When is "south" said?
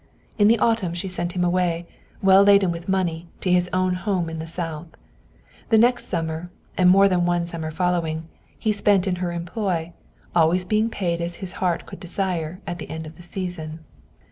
4.47-4.87